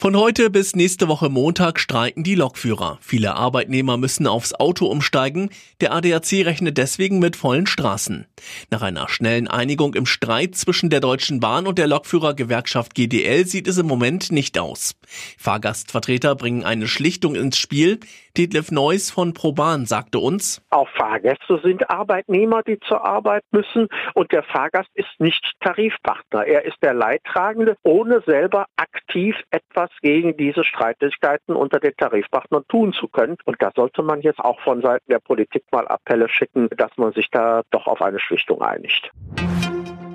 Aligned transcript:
Von 0.00 0.16
heute 0.16 0.48
bis 0.48 0.74
nächste 0.74 1.08
Woche 1.08 1.28
Montag 1.28 1.78
streiken 1.78 2.24
die 2.24 2.34
Lokführer. 2.34 2.96
Viele 3.02 3.34
Arbeitnehmer 3.34 3.98
müssen 3.98 4.26
aufs 4.26 4.54
Auto 4.54 4.86
umsteigen. 4.86 5.50
Der 5.82 5.92
ADAC 5.92 6.46
rechnet 6.46 6.78
deswegen 6.78 7.18
mit 7.18 7.36
vollen 7.36 7.66
Straßen. 7.66 8.26
Nach 8.70 8.80
einer 8.80 9.10
schnellen 9.10 9.46
Einigung 9.46 9.92
im 9.92 10.06
Streit 10.06 10.54
zwischen 10.54 10.88
der 10.88 11.00
Deutschen 11.00 11.38
Bahn 11.38 11.66
und 11.66 11.76
der 11.76 11.86
Lokführergewerkschaft 11.86 12.94
GDL 12.94 13.44
sieht 13.44 13.68
es 13.68 13.76
im 13.76 13.86
Moment 13.86 14.32
nicht 14.32 14.58
aus. 14.58 14.98
Fahrgastvertreter 15.36 16.34
bringen 16.34 16.64
eine 16.64 16.86
Schlichtung 16.86 17.34
ins 17.34 17.58
Spiel. 17.58 18.00
Detlef 18.38 18.70
Neuss 18.70 19.10
von 19.10 19.34
ProBahn 19.34 19.84
sagte 19.84 20.18
uns, 20.18 20.62
Auch 20.70 20.88
Fahrgäste 20.96 21.60
sind 21.62 21.90
Arbeitnehmer, 21.90 22.62
die 22.62 22.78
zur 22.88 23.04
Arbeit 23.04 23.42
müssen 23.50 23.88
und 24.14 24.32
der 24.32 24.44
Fahrgast 24.44 24.88
ist 24.94 25.10
nicht 25.18 25.44
Tarifpartner. 25.60 26.46
Er 26.46 26.64
ist 26.64 26.78
der 26.80 26.94
Leidtragende, 26.94 27.76
ohne 27.82 28.22
selber 28.24 28.66
aktiv 28.76 29.36
etwas 29.50 29.89
gegen 30.02 30.36
diese 30.36 30.64
Streitigkeiten 30.64 31.54
unter 31.54 31.80
den 31.80 31.96
Tarifpartnern 31.96 32.64
tun 32.68 32.92
zu 32.92 33.08
können. 33.08 33.36
Und 33.44 33.56
da 33.60 33.70
sollte 33.74 34.02
man 34.02 34.20
jetzt 34.20 34.40
auch 34.40 34.60
von 34.60 34.82
Seiten 34.82 35.10
der 35.10 35.20
Politik 35.20 35.64
mal 35.72 35.86
Appelle 35.88 36.28
schicken, 36.28 36.68
dass 36.76 36.90
man 36.96 37.12
sich 37.12 37.30
da 37.30 37.62
doch 37.70 37.86
auf 37.86 38.02
eine 38.02 38.20
Schlichtung 38.20 38.62
einigt. 38.62 39.10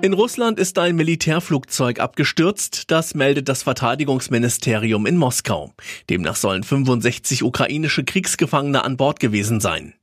In 0.06 0.12
Russland 0.12 0.60
ist 0.60 0.78
ein 0.78 0.94
Militärflugzeug 0.94 1.98
abgestürzt, 1.98 2.92
das 2.92 3.16
meldet 3.16 3.48
das 3.48 3.64
Verteidigungsministerium 3.64 5.04
in 5.04 5.16
Moskau. 5.16 5.72
Demnach 6.08 6.36
sollen 6.36 6.62
65 6.62 7.42
ukrainische 7.42 8.04
Kriegsgefangene 8.04 8.84
an 8.84 8.96
Bord 8.96 9.18
gewesen 9.18 9.58
sein. 9.58 9.94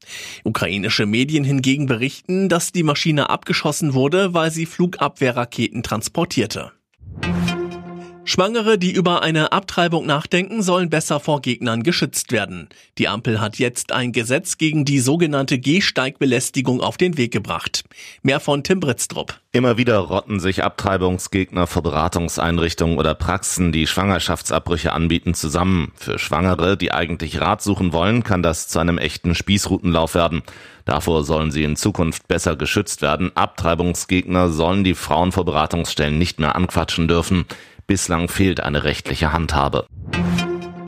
Ukrainische 0.43 1.05
Medien 1.05 1.45
hingegen 1.45 1.85
berichten, 1.85 2.49
dass 2.49 2.73
die 2.73 2.83
Maschine 2.83 3.29
abgeschossen 3.29 3.93
wurde, 3.93 4.33
weil 4.33 4.51
sie 4.51 4.65
Flugabwehrraketen 4.65 5.83
transportierte. 5.83 6.72
Schwangere, 8.25 8.77
die 8.77 8.93
über 8.93 9.21
eine 9.21 9.51
Abtreibung 9.51 10.05
nachdenken, 10.05 10.63
sollen 10.63 10.89
besser 10.89 11.19
vor 11.19 11.41
Gegnern 11.41 11.83
geschützt 11.83 12.31
werden. 12.31 12.69
Die 12.97 13.09
Ampel 13.09 13.41
hat 13.41 13.59
jetzt 13.59 13.91
ein 13.91 14.13
Gesetz 14.13 14.57
gegen 14.57 14.85
die 14.85 14.99
sogenannte 14.99 15.59
Gehsteigbelästigung 15.59 16.79
auf 16.79 16.95
den 16.95 17.17
Weg 17.17 17.33
gebracht. 17.33 17.83
Mehr 18.21 18.39
von 18.39 18.63
Tim 18.63 18.79
Britztrup. 18.79 19.39
Immer 19.51 19.77
wieder 19.77 19.97
rotten 19.97 20.39
sich 20.39 20.63
Abtreibungsgegner 20.63 21.67
vor 21.67 21.83
Beratungseinrichtungen 21.83 22.97
oder 22.97 23.13
Praxen, 23.13 23.73
die 23.73 23.87
Schwangerschaftsabbrüche 23.87 24.93
anbieten, 24.93 25.33
zusammen. 25.33 25.91
Für 25.95 26.17
Schwangere, 26.17 26.77
die 26.77 26.93
eigentlich 26.93 27.41
Rat 27.41 27.61
suchen 27.61 27.91
wollen, 27.91 28.23
kann 28.23 28.41
das 28.41 28.69
zu 28.69 28.79
einem 28.79 28.97
echten 28.97 29.35
Spießrutenlauf 29.35 30.15
werden. 30.15 30.43
Davor 30.85 31.23
sollen 31.23 31.51
sie 31.51 31.63
in 31.63 31.75
Zukunft 31.75 32.27
besser 32.27 32.55
geschützt 32.55 33.01
werden. 33.01 33.31
Abtreibungsgegner 33.35 34.49
sollen 34.49 34.83
die 34.83 34.95
Frauen 34.95 35.31
vor 35.31 35.45
Beratungsstellen 35.45 36.17
nicht 36.17 36.39
mehr 36.39 36.55
anquatschen 36.55 37.07
dürfen. 37.07 37.45
Bislang 37.93 38.27
fehlt 38.27 38.59
eine 38.59 38.85
rechtliche 38.85 39.33
Handhabe. 39.33 39.85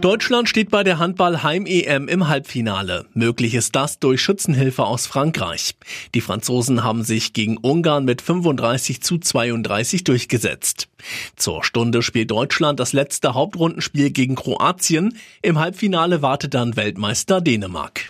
Deutschland 0.01 0.49
steht 0.49 0.71
bei 0.71 0.83
der 0.83 0.97
Handball-Heim-EM 0.97 2.07
im 2.07 2.27
Halbfinale. 2.27 3.05
Möglich 3.13 3.53
ist 3.53 3.75
das 3.75 3.99
durch 3.99 4.23
Schützenhilfe 4.23 4.85
aus 4.85 5.05
Frankreich. 5.05 5.75
Die 6.15 6.21
Franzosen 6.21 6.83
haben 6.83 7.03
sich 7.03 7.33
gegen 7.33 7.57
Ungarn 7.57 8.05
mit 8.05 8.23
35 8.23 9.03
zu 9.03 9.19
32 9.19 10.03
durchgesetzt. 10.03 10.87
Zur 11.35 11.63
Stunde 11.63 12.01
spielt 12.01 12.31
Deutschland 12.31 12.79
das 12.79 12.91
letzte 12.91 13.35
Hauptrundenspiel 13.35 14.09
gegen 14.09 14.33
Kroatien. 14.33 15.15
Im 15.43 15.59
Halbfinale 15.59 16.23
wartet 16.23 16.55
dann 16.55 16.75
Weltmeister 16.75 17.39
Dänemark. 17.39 18.07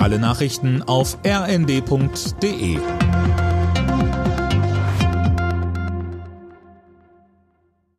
Alle 0.00 0.18
Nachrichten 0.18 0.82
auf 0.82 1.16
rnd.de 1.26 2.78